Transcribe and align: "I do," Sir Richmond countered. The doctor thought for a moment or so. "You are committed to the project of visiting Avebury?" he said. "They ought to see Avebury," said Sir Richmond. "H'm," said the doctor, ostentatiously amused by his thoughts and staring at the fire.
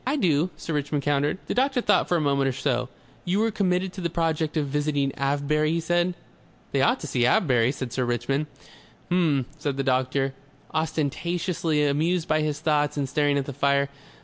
"I 0.03 0.15
do," 0.15 0.49
Sir 0.57 0.73
Richmond 0.73 1.03
countered. 1.03 1.37
The 1.45 1.53
doctor 1.53 1.79
thought 1.79 2.07
for 2.07 2.17
a 2.17 2.21
moment 2.21 2.47
or 2.47 2.51
so. 2.53 2.89
"You 3.23 3.43
are 3.43 3.51
committed 3.51 3.93
to 3.93 4.01
the 4.01 4.09
project 4.09 4.57
of 4.57 4.65
visiting 4.65 5.13
Avebury?" 5.13 5.73
he 5.73 5.79
said. 5.79 6.15
"They 6.71 6.81
ought 6.81 6.99
to 7.01 7.05
see 7.07 7.23
Avebury," 7.27 7.71
said 7.71 7.93
Sir 7.93 8.03
Richmond. 8.03 8.47
"H'm," 9.09 9.45
said 9.59 9.77
the 9.77 9.83
doctor, 9.83 10.33
ostentatiously 10.73 11.85
amused 11.85 12.27
by 12.27 12.41
his 12.41 12.61
thoughts 12.61 12.97
and 12.97 13.07
staring 13.07 13.37
at 13.37 13.45
the 13.45 13.53
fire. 13.53 13.89